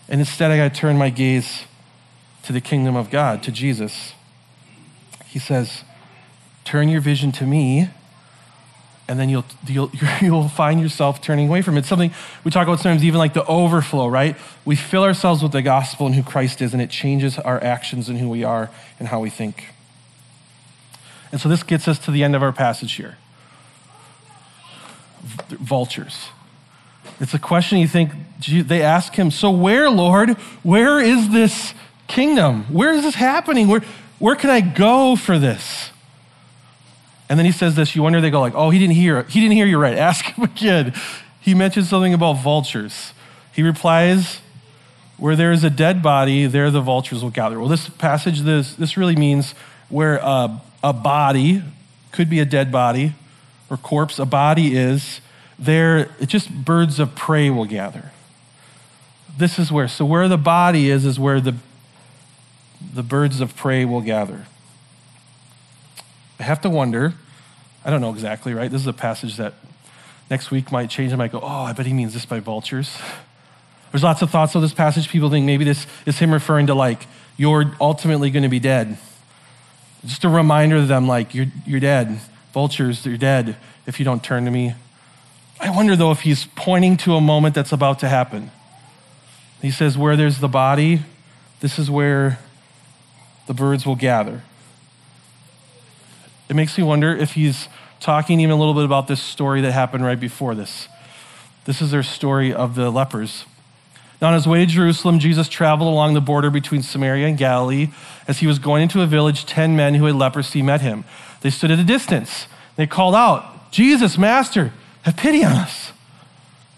[0.07, 1.63] And instead, I got to turn my gaze
[2.43, 4.13] to the kingdom of God, to Jesus.
[5.25, 5.83] He says,
[6.65, 7.89] Turn your vision to me
[9.09, 9.91] and then you'll, you'll,
[10.21, 11.83] you'll find yourself turning away from it.
[11.83, 14.37] Something we talk about sometimes, even like the overflow, right?
[14.63, 18.07] We fill ourselves with the gospel and who Christ is, and it changes our actions
[18.07, 18.69] and who we are
[18.99, 19.73] and how we think.
[21.31, 23.17] And so this gets us to the end of our passage here
[25.49, 26.29] vultures.
[27.19, 28.11] It's a question you think,
[28.47, 30.31] they ask him, So where, Lord?
[30.63, 31.73] Where is this
[32.07, 32.63] kingdom?
[32.73, 33.67] Where is this happening?
[33.67, 33.81] Where,
[34.19, 35.89] where can I go for this?
[37.29, 39.39] And then he says this, you wonder, they go like, oh, he didn't hear, he
[39.39, 39.97] didn't hear you right.
[40.09, 40.93] Ask him again.
[41.39, 43.13] He mentions something about vultures.
[43.53, 44.39] He replies,
[45.17, 47.59] where there is a dead body, there the vultures will gather.
[47.59, 49.53] Well, this passage, this, this really means
[49.89, 51.61] where a, a body,
[52.11, 53.13] could be a dead body,
[53.69, 55.21] or corpse, a body is,
[55.57, 58.11] there, it's just birds of prey will gather.
[59.37, 61.55] This is where, so where the body is, is where the,
[62.93, 64.45] the birds of prey will gather.
[66.39, 67.13] I have to wonder,
[67.83, 68.71] I don't know exactly, right?
[68.71, 69.53] This is a passage that
[70.29, 71.11] next week might change.
[71.11, 72.97] I might go, oh, I bet he means this by vultures.
[73.91, 75.09] There's lots of thoughts on this passage.
[75.09, 78.97] People think maybe this is him referring to like, you're ultimately going to be dead.
[80.05, 82.19] Just a reminder to them, like, you're, you're dead.
[82.53, 84.75] Vultures, you're dead if you don't turn to me.
[85.59, 88.51] I wonder, though, if he's pointing to a moment that's about to happen.
[89.61, 91.01] He says, Where there's the body,
[91.59, 92.39] this is where
[93.47, 94.43] the birds will gather.
[96.49, 97.67] It makes me wonder if he's
[97.99, 100.87] talking even a little bit about this story that happened right before this.
[101.65, 103.45] This is their story of the lepers.
[104.21, 107.89] Now, on his way to Jerusalem, Jesus traveled along the border between Samaria and Galilee.
[108.27, 111.05] As he was going into a village, ten men who had leprosy met him.
[111.41, 112.47] They stood at a distance.
[112.75, 115.93] They called out, Jesus, Master, have pity on us.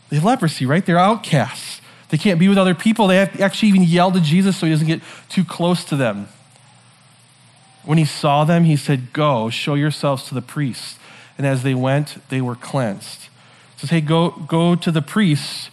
[0.10, 0.86] They have leprosy, right?
[0.86, 1.82] They're outcasts.
[2.10, 3.08] They can't be with other people.
[3.08, 6.28] They actually even yelled to Jesus so he doesn't get too close to them.
[7.84, 11.00] When he saw them, he said, Go, show yourselves to the priests.
[11.38, 13.24] And as they went, they were cleansed.
[13.76, 15.70] He says, Hey, go, go to the priests.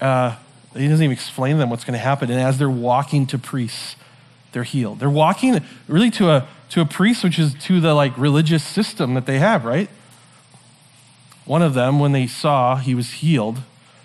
[0.00, 0.36] Uh,
[0.74, 2.30] he doesn't even explain to them what's going to happen.
[2.30, 3.96] And as they're walking to priests,
[4.52, 5.00] they're healed.
[5.00, 9.14] They're walking really to a, to a priest, which is to the like religious system
[9.14, 9.90] that they have, right?
[11.44, 13.62] One of them, when they saw he was healed,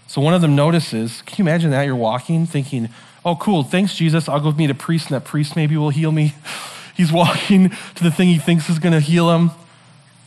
[0.07, 1.83] so one of them notices, can you imagine that?
[1.83, 2.89] You're walking thinking,
[3.23, 4.29] oh, cool, thanks, Jesus.
[4.29, 6.35] I'll go meet a priest, and that priest maybe will heal me.
[6.95, 9.51] He's walking to the thing he thinks is going to heal him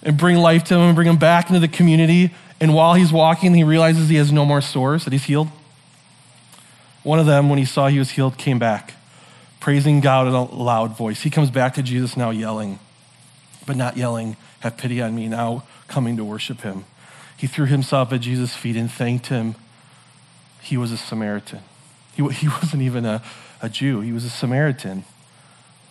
[0.03, 2.31] and bring life to him and bring him back into the community.
[2.61, 5.49] And while he's walking, he realizes he has no more sores, that he's healed.
[7.03, 8.95] One of them, when he saw he was healed, came back,
[9.61, 11.23] praising God in a loud voice.
[11.23, 12.79] He comes back to Jesus now yelling,
[13.67, 16.85] but not yelling, Have pity on me, now coming to worship him.
[17.37, 19.55] He threw himself at Jesus' feet and thanked him.
[20.61, 21.61] He was a Samaritan.
[22.15, 23.23] He, he wasn't even a,
[23.63, 25.05] a Jew, he was a Samaritan.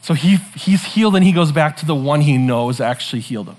[0.08, 3.48] So he, he's healed and he goes back to the one he knows actually healed
[3.48, 3.58] him,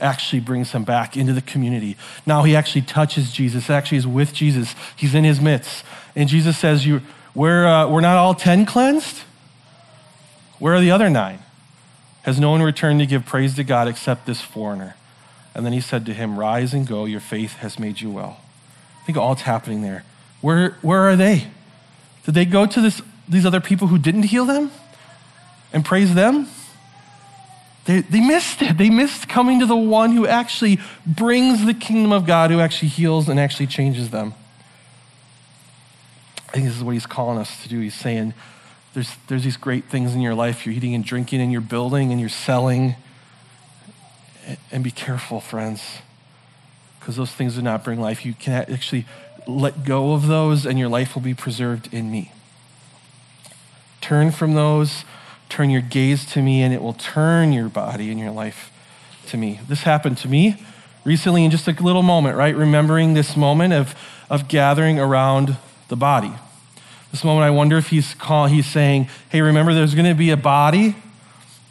[0.00, 1.98] actually brings him back into the community.
[2.24, 4.74] Now he actually touches Jesus, actually is with Jesus.
[4.96, 5.84] He's in his midst.
[6.14, 7.02] And Jesus says, you,
[7.34, 9.18] we're, uh, we're not all 10 cleansed?
[10.58, 11.40] Where are the other nine?
[12.22, 14.96] Has no one returned to give praise to God except this foreigner?
[15.54, 18.40] And then he said to him, Rise and go, your faith has made you well.
[19.04, 20.04] Think of all that's happening there.
[20.40, 21.48] Where, where are they?
[22.24, 24.70] Did they go to this, these other people who didn't heal them
[25.72, 26.48] and praise them?
[27.86, 28.78] They, they missed it.
[28.78, 32.88] They missed coming to the one who actually brings the kingdom of God, who actually
[32.88, 34.34] heals and actually changes them.
[36.48, 37.80] I think this is what he's calling us to do.
[37.80, 38.34] He's saying,
[38.94, 40.64] there's, there's these great things in your life.
[40.64, 42.96] You're eating and drinking and you're building and you're selling.
[44.72, 45.82] And be careful, friends,
[46.98, 48.24] because those things do not bring life.
[48.24, 49.06] You can actually
[49.46, 52.32] let go of those and your life will be preserved in me.
[54.00, 55.04] Turn from those,
[55.48, 58.70] turn your gaze to me, and it will turn your body and your life
[59.28, 59.60] to me.
[59.68, 60.56] This happened to me
[61.04, 62.54] recently in just a little moment, right?
[62.54, 63.94] Remembering this moment of,
[64.28, 65.56] of gathering around
[65.88, 66.32] the body.
[67.12, 70.30] This moment, I wonder if he's call, he's saying, "Hey, remember, there's going to be
[70.30, 70.96] a body,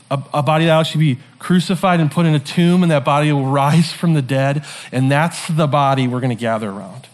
[0.10, 3.04] a, a body that will actually be crucified and put in a tomb, and that
[3.06, 7.05] body will rise from the dead, and that's the body we're going to gather around."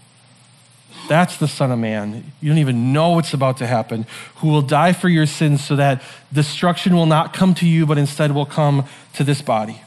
[1.08, 2.32] That's the Son of Man.
[2.42, 5.76] You don't even know what's about to happen, who will die for your sins so
[5.76, 9.82] that destruction will not come to you, but instead will come to this body.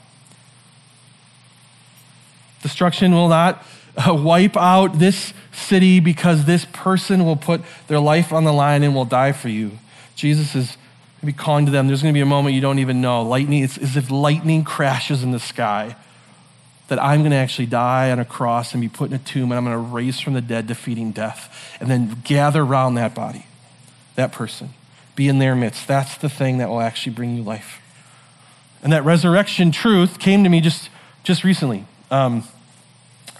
[2.63, 3.65] Destruction will not
[3.97, 8.83] uh, wipe out this city because this person will put their life on the line
[8.83, 9.73] and will die for you.
[10.17, 10.77] Jesus is
[11.25, 11.87] be calling to them.
[11.87, 13.23] There's going to be a moment you don't even know.
[13.23, 15.97] Lightning, it's as if lightning crashes in the sky.
[16.89, 19.51] That I'm going to actually die on a cross and be put in a tomb
[19.51, 21.77] and I'm going to raise from the dead, defeating death.
[21.81, 23.47] And then gather around that body,
[24.17, 24.71] that person,
[25.17, 25.89] be in their midst.
[25.89, 27.81] That's the thing that will actually bring you life.
[28.83, 30.91] And that resurrection truth came to me just,
[31.23, 31.87] just recently.
[32.11, 32.45] Um,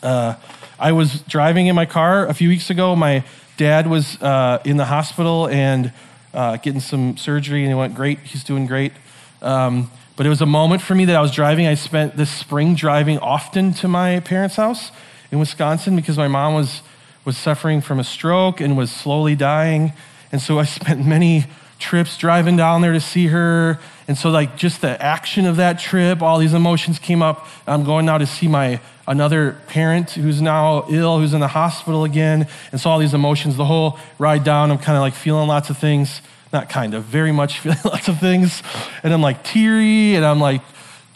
[0.03, 0.37] uh,
[0.79, 2.97] I was driving in my car a few weeks ago.
[2.97, 3.25] My
[3.57, 5.93] dad was uh, in the hospital and
[6.33, 8.19] uh, getting some surgery, and he went great.
[8.21, 8.93] He's doing great.
[9.41, 11.67] Um, but it was a moment for me that I was driving.
[11.67, 14.93] I spent this spring driving often to my parents' house
[15.33, 16.83] in Wisconsin because my mom was,
[17.25, 19.93] was suffering from a stroke and was slowly dying.
[20.31, 21.47] And so I spent many
[21.79, 23.79] trips driving down there to see her.
[24.07, 27.47] And so, like, just the action of that trip, all these emotions came up.
[27.67, 32.05] I'm going now to see my another parent who's now ill, who's in the hospital
[32.05, 32.47] again.
[32.71, 35.71] And so, all these emotions, the whole ride down, I'm kind of like feeling lots
[35.71, 36.21] of things.
[36.55, 38.63] Not kind of, very much feeling lots of things.
[39.03, 40.63] And I'm like teary, and I'm like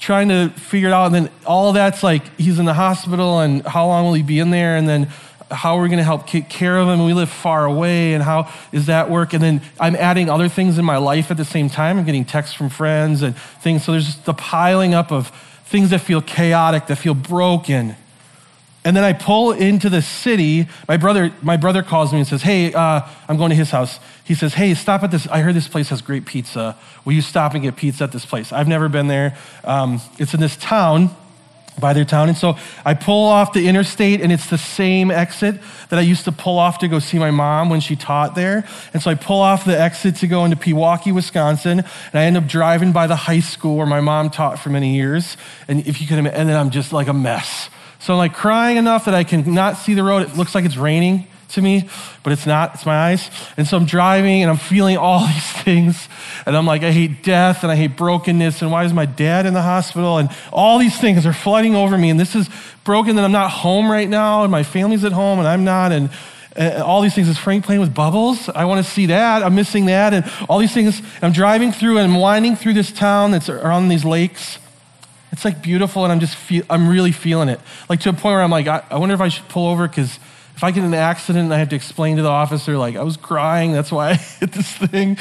[0.01, 1.07] trying to figure it out.
[1.07, 4.38] And then all that's like, he's in the hospital and how long will he be
[4.38, 4.77] in there?
[4.77, 5.09] And then
[5.51, 7.05] how are we going to help take care of him?
[7.05, 9.33] We live far away, and how does that work?
[9.33, 11.98] And then I'm adding other things in my life at the same time.
[11.98, 13.85] I'm getting texts from friends and things.
[13.85, 15.29] So there's the piling up of
[15.64, 17.96] things that feel chaotic, that feel broken.
[18.88, 20.66] And then I pull into the city.
[20.88, 24.01] My brother, my brother calls me and says, Hey, uh, I'm going to his house.
[24.24, 25.27] He says, Hey, stop at this.
[25.27, 26.74] I heard this place has great pizza.
[27.05, 28.51] Will you stop and get pizza at this place?
[28.51, 29.37] I've never been there.
[29.62, 31.14] Um, it's in this town
[31.79, 32.31] by their town.
[32.31, 36.24] And so I pull off the interstate, and it's the same exit that I used
[36.24, 38.66] to pull off to go see my mom when she taught there.
[38.94, 42.38] And so I pull off the exit to go into Pewaukee, Wisconsin, and I end
[42.38, 45.37] up driving by the high school where my mom taught for many years.
[45.68, 47.68] And if you can, and then I'm just like a mess.
[48.01, 50.23] So I'm like crying enough that I can not see the road.
[50.23, 51.89] It looks like it's raining to me,
[52.23, 52.75] but it's not.
[52.75, 53.31] It's my eyes.
[53.57, 56.09] And so I'm driving and I'm feeling all these things.
[56.47, 58.63] And I'm like, I hate death and I hate brokenness.
[58.63, 60.19] And why is my dad in the hospital?
[60.19, 62.11] And all these things are flooding over me.
[62.11, 62.49] And this is
[62.85, 65.93] broken that I'm not home right now and my family's at home and I'm not.
[65.93, 66.11] And,
[66.57, 67.29] and all these things.
[67.29, 68.49] Is Frank playing with bubbles?
[68.49, 69.43] I want to see that.
[69.43, 70.13] I'm missing that.
[70.13, 71.01] And all these things.
[71.23, 74.59] I'm driving through and I'm winding through this town that's around these lakes.
[75.33, 77.61] It's like beautiful, and I'm just feel, I'm really feeling it.
[77.88, 79.87] Like to a point where I'm like, I, I wonder if I should pull over
[79.87, 80.19] because
[80.57, 82.97] if I get in an accident and I have to explain to the officer, like,
[82.97, 85.17] I was crying, that's why I hit this thing.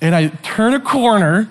[0.00, 1.48] And I turn a corner.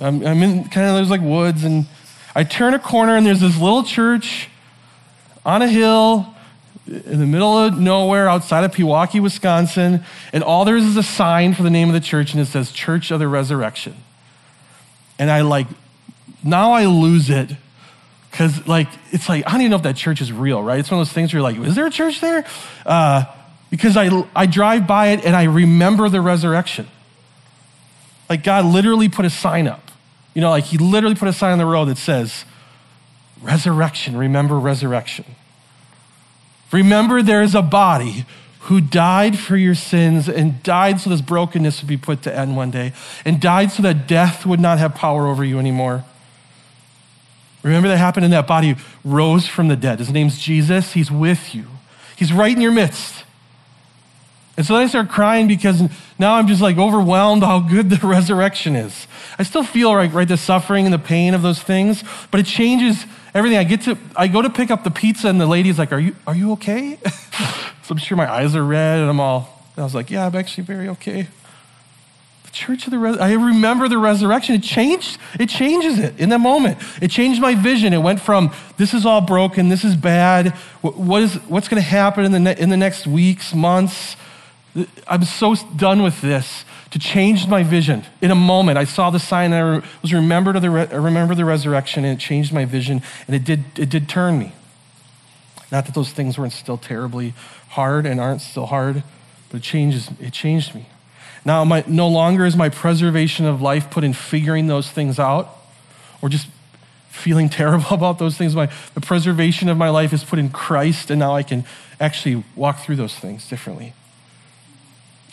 [0.00, 1.86] I'm, I'm in kind of, there's like woods, and
[2.34, 4.48] I turn a corner, and there's this little church
[5.44, 6.34] on a hill
[6.86, 10.04] in the middle of nowhere outside of Pewaukee, Wisconsin.
[10.32, 12.46] And all there is is a sign for the name of the church, and it
[12.46, 13.94] says Church of the Resurrection.
[15.18, 15.66] And I like,
[16.42, 17.50] now I lose it
[18.30, 20.78] because, like, it's like, I don't even know if that church is real, right?
[20.78, 22.46] It's one of those things where you're like, is there a church there?
[22.86, 23.24] Uh,
[23.70, 26.86] because I, I drive by it and I remember the resurrection.
[28.30, 29.90] Like, God literally put a sign up.
[30.34, 32.44] You know, like, He literally put a sign on the road that says,
[33.42, 35.24] Resurrection, remember resurrection.
[36.72, 38.26] Remember there is a body
[38.62, 42.56] who died for your sins and died so this brokenness would be put to end
[42.56, 42.92] one day,
[43.24, 46.04] and died so that death would not have power over you anymore.
[47.68, 49.98] Remember that happened in that body rose from the dead.
[49.98, 50.92] His name's Jesus.
[50.92, 51.66] He's with you.
[52.16, 53.24] He's right in your midst.
[54.56, 55.82] And so then I start crying because
[56.18, 59.06] now I'm just like overwhelmed how good the resurrection is.
[59.38, 62.02] I still feel right, right, the suffering and the pain of those things,
[62.32, 63.58] but it changes everything.
[63.58, 66.00] I get to, I go to pick up the pizza and the lady's like, "Are
[66.00, 66.98] you, are you okay?"
[67.84, 69.64] so I'm sure my eyes are red and I'm all.
[69.76, 71.28] And I was like, "Yeah, I'm actually very okay."
[72.48, 74.54] The church of the res- I remember the resurrection.
[74.54, 75.18] It changed.
[75.38, 76.78] It changes it in that moment.
[77.02, 77.92] It changed my vision.
[77.92, 79.68] It went from this is all broken.
[79.68, 80.54] This is bad.
[80.80, 84.16] What is what's going to happen in the ne- in the next weeks, months?
[85.06, 86.64] I'm so done with this.
[86.92, 90.62] To change my vision in a moment, I saw the sign I was remembered of
[90.62, 93.90] the re- I remember the resurrection, and it changed my vision, and it did it
[93.90, 94.54] did turn me.
[95.70, 97.34] Not that those things weren't still terribly
[97.68, 99.02] hard and aren't still hard,
[99.50, 100.08] but it changes.
[100.18, 100.86] It changed me.
[101.44, 105.48] Now, my, no longer is my preservation of life put in figuring those things out
[106.20, 106.48] or just
[107.10, 108.54] feeling terrible about those things.
[108.54, 111.64] My, the preservation of my life is put in Christ, and now I can
[112.00, 113.92] actually walk through those things differently.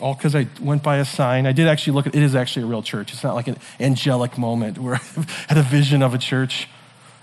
[0.00, 1.46] All because I went by a sign.
[1.46, 3.14] I did actually look at it is actually a real church.
[3.14, 6.68] It's not like an angelic moment where I had a vision of a church.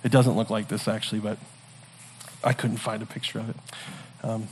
[0.04, 1.38] It doesn't look like this actually, but
[2.44, 3.56] I couldn't find a picture of it.
[4.24, 4.48] Um,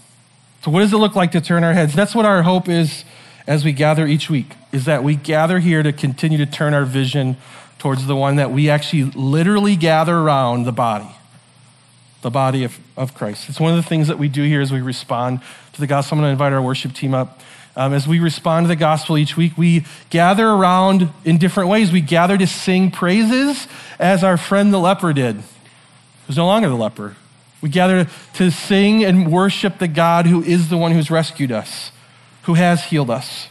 [0.63, 1.95] so, what does it look like to turn our heads?
[1.95, 3.03] That's what our hope is
[3.47, 6.85] as we gather each week is that we gather here to continue to turn our
[6.85, 7.37] vision
[7.79, 11.09] towards the one that we actually literally gather around the body,
[12.21, 13.49] the body of, of Christ.
[13.49, 15.41] It's one of the things that we do here as we respond
[15.73, 16.17] to the gospel.
[16.17, 17.39] I'm going to invite our worship team up.
[17.75, 21.91] Um, as we respond to the gospel each week, we gather around in different ways.
[21.91, 25.41] We gather to sing praises as our friend the leper did,
[26.27, 27.15] who's no longer the leper.
[27.61, 31.91] We gather to sing and worship the God who is the one who's rescued us
[32.43, 33.47] who has healed us.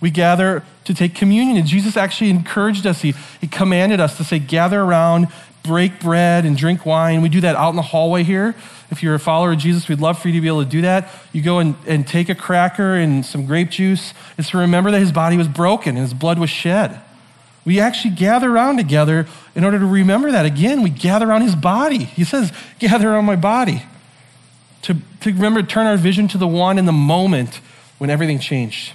[0.00, 3.02] We gather to take communion, and Jesus actually encouraged us.
[3.02, 5.28] He, he commanded us to say, gather around,
[5.62, 7.20] break bread, and drink wine.
[7.20, 8.54] We do that out in the hallway here.
[8.90, 10.82] If you're a follower of Jesus, we'd love for you to be able to do
[10.82, 11.10] that.
[11.32, 14.14] You go and, and take a cracker and some grape juice.
[14.38, 16.98] It's to remember that his body was broken and his blood was shed.
[17.66, 20.46] We actually gather around together in order to remember that.
[20.46, 22.04] Again, we gather around his body.
[22.04, 23.82] He says, gather around my body
[24.82, 27.60] to, to remember to turn our vision to the one in the moment
[27.98, 28.92] when everything changed.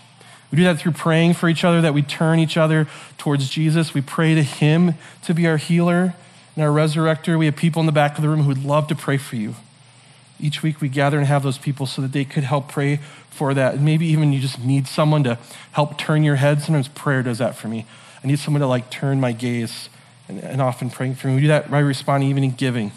[0.52, 3.94] We do that through praying for each other, that we turn each other towards Jesus.
[3.94, 6.14] We pray to Him to be our healer
[6.56, 7.40] and our resurrector.
[7.40, 9.36] We have people in the back of the room who would love to pray for
[9.36, 9.56] you.
[10.40, 13.54] Each week we gather and have those people so that they could help pray for
[13.54, 13.80] that.
[13.80, 15.40] Maybe even you just need someone to
[15.72, 16.62] help turn your head.
[16.62, 17.86] Sometimes prayer does that for me.
[18.24, 19.90] I need someone to like turn my gaze
[20.28, 21.36] and, and often praying for me.
[21.36, 22.92] We do that by responding even in giving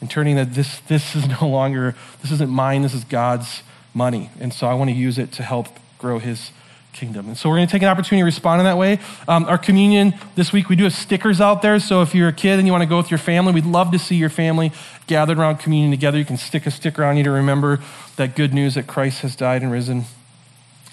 [0.00, 3.62] and turning that this, this is no longer, this isn't mine, this is God's
[3.94, 4.30] money.
[4.40, 5.68] And so I want to use it to help
[5.98, 6.52] grow his
[6.92, 7.28] kingdom.
[7.28, 8.98] And so we're going to take an opportunity to respond in that way.
[9.28, 11.78] Um, our communion this week, we do have stickers out there.
[11.78, 13.92] So if you're a kid and you want to go with your family, we'd love
[13.92, 14.72] to see your family
[15.06, 16.18] gathered around communion together.
[16.18, 17.80] You can stick a sticker on you to remember
[18.16, 20.04] that good news that Christ has died and risen.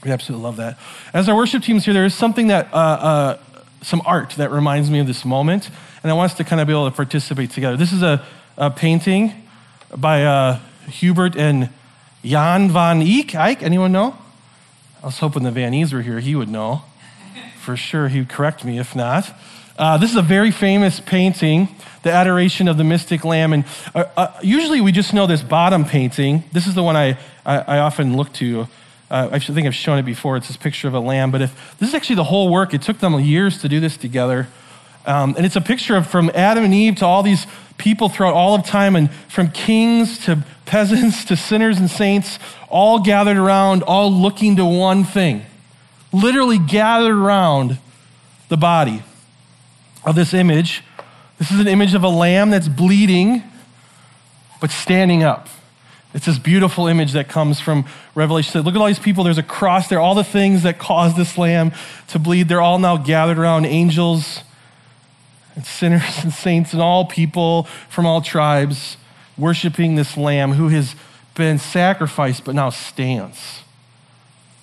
[0.03, 0.77] We absolutely love that.
[1.13, 3.37] As our worship team's here, there is something that, uh, uh,
[3.81, 5.69] some art that reminds me of this moment.
[6.03, 7.77] And I want us to kind of be able to participate together.
[7.77, 8.23] This is a,
[8.57, 9.33] a painting
[9.95, 11.69] by uh, Hubert and
[12.23, 13.35] Jan van Eyck.
[13.35, 13.61] Eyck.
[13.61, 14.17] Anyone know?
[15.03, 16.19] I was hoping the Van Ees were here.
[16.19, 16.83] He would know.
[17.59, 19.31] For sure, he would correct me if not.
[19.77, 21.67] Uh, this is a very famous painting,
[22.03, 23.51] The Adoration of the Mystic Lamb.
[23.51, 26.43] And uh, uh, usually we just know this bottom painting.
[26.53, 28.67] This is the one I, I, I often look to.
[29.11, 30.37] Uh, I think I've shown it before.
[30.37, 31.29] It's this picture of a lamb.
[31.29, 33.97] But if this is actually the whole work, it took them years to do this
[33.97, 34.47] together.
[35.05, 37.45] Um, and it's a picture of from Adam and Eve to all these
[37.77, 42.99] people throughout all of time, and from kings to peasants to sinners and saints, all
[42.99, 45.45] gathered around, all looking to one thing.
[46.11, 47.77] Literally gathered around
[48.49, 49.03] the body
[50.05, 50.83] of this image.
[51.37, 53.43] This is an image of a lamb that's bleeding,
[54.61, 55.49] but standing up.
[56.13, 58.61] It's this beautiful image that comes from Revelation.
[58.61, 59.25] Look at all these people.
[59.25, 59.99] There's a cross there.
[59.99, 61.73] All the things that caused this lamb
[62.07, 64.41] to bleed, they're all now gathered around angels
[65.55, 68.97] and sinners and saints and all people from all tribes
[69.37, 70.95] worshiping this lamb who has
[71.35, 73.61] been sacrificed but now stands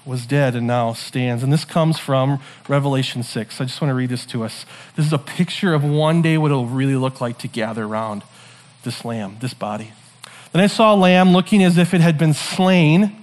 [0.05, 1.43] was dead and now stands.
[1.43, 4.67] And this comes from revelation 6 i just want to read this to us.
[4.97, 8.23] This is a picture of one day what it'll really look like to gather around
[8.83, 9.93] this lamb this body.
[10.53, 13.17] Then i saw a lamb looking as if it had been slain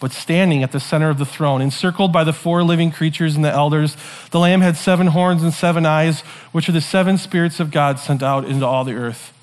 [0.00, 3.44] but standing at the center of the throne, encircled by the four living creatures and
[3.44, 3.96] the elders.
[4.30, 6.22] The Lamb had seven horns and seven eyes,
[6.52, 9.34] which are the seven spirits of God sent out into all the earth.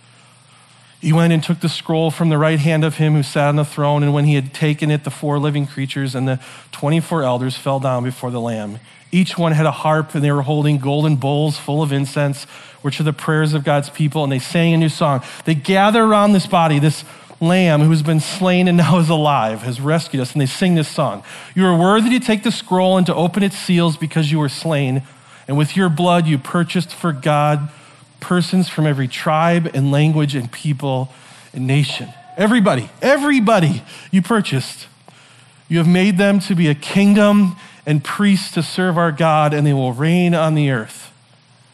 [1.00, 3.56] He went and took the scroll from the right hand of him who sat on
[3.56, 6.40] the throne, and when he had taken it, the four living creatures and the
[6.72, 8.80] 24 elders fell down before the Lamb.
[9.12, 12.46] Each one had a harp, and they were holding golden bowls full of incense,
[12.82, 15.24] which are the prayers of God's people, and they sang a new song.
[15.46, 17.04] They gather around this body, this
[17.40, 20.34] lamb who's been slain and now is alive has rescued us.
[20.34, 21.24] And they sing this song
[21.56, 24.50] You are worthy to take the scroll and to open its seals because you were
[24.50, 25.04] slain.
[25.48, 27.70] And with your blood, you purchased for God
[28.20, 31.10] persons from every tribe and language and people
[31.54, 32.10] and nation.
[32.36, 34.88] Everybody, everybody you purchased.
[35.70, 39.66] You have made them to be a kingdom and priests to serve our God, and
[39.66, 41.07] they will reign on the earth.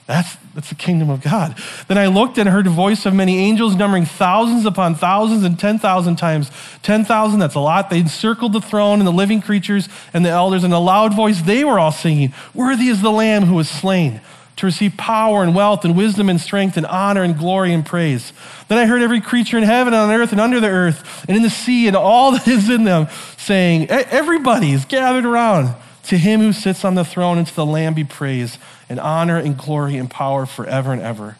[0.05, 1.57] That's, that's the kingdom of God.
[1.87, 5.57] Then I looked and heard a voice of many angels, numbering thousands upon thousands and
[5.57, 6.51] 10,000 times
[6.81, 7.39] 10,000.
[7.39, 7.89] That's a lot.
[7.89, 10.65] They encircled the throne and the living creatures and the elders.
[10.65, 14.19] In a loud voice, they were all singing, Worthy is the Lamb who was slain
[14.57, 18.33] to receive power and wealth and wisdom and strength and honor and glory and praise.
[18.67, 21.37] Then I heard every creature in heaven and on earth and under the earth and
[21.37, 25.75] in the sea and all that is in them saying, Everybody is gathered around.
[26.07, 28.57] To him who sits on the throne and to the Lamb be praise
[28.89, 31.38] and honor and glory and power forever and ever.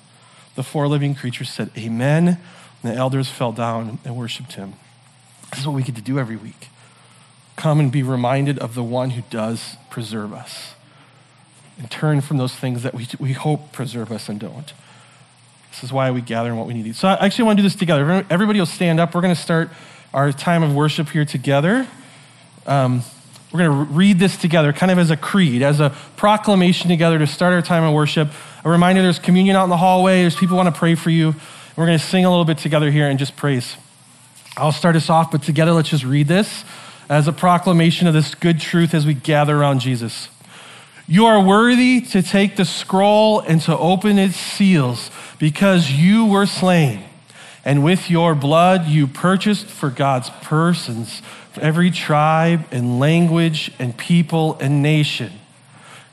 [0.56, 2.40] The four living creatures said, Amen.
[2.82, 4.74] And the elders fell down and worshiped him.
[5.52, 6.70] This is what we get to do every week.
[7.56, 10.74] Come and be reminded of the one who does preserve us
[11.78, 14.74] and turn from those things that we, we hope preserve us and don't.
[15.72, 16.96] This is why we gather and what we need.
[16.96, 18.26] So I actually want to do this together.
[18.30, 19.16] Everybody will stand up.
[19.16, 19.70] We're going to start
[20.14, 21.88] our time of worship here together.
[22.68, 23.02] Um,
[23.54, 27.20] we're going to read this together, kind of as a creed, as a proclamation together
[27.20, 28.30] to start our time of worship.
[28.66, 31.36] A reminder there's communion out in the hallway, there's people want to pray for you.
[31.78, 33.78] We're going to sing a little bit together here and just praise.
[34.58, 36.66] I'll start us off, but together let's just read this
[37.10, 40.30] as a proclamation of this good truth as we gather around Jesus.
[41.08, 46.48] You are worthy to take the scroll and to open its seals because you were
[46.48, 47.04] slain.
[47.66, 51.22] And with your blood, you purchased for God's persons
[51.58, 55.32] every tribe and language and people and nation.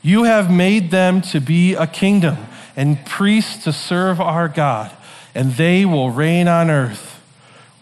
[0.01, 2.37] You have made them to be a kingdom
[2.75, 4.91] and priests to serve our God,
[5.35, 7.21] and they will reign on earth.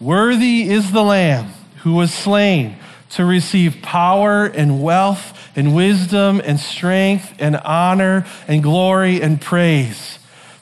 [0.00, 1.52] Worthy is the Lamb
[1.82, 2.76] who was slain
[3.10, 10.18] to receive power and wealth and wisdom and strength and honor and glory and praise.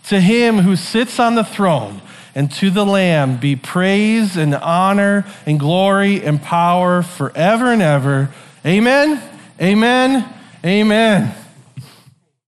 [0.08, 2.00] To him who sits on the throne
[2.38, 8.30] and to the Lamb be praise and honor and glory and power forever and ever.
[8.64, 9.20] Amen.
[9.60, 10.24] Amen.
[10.64, 11.34] Amen.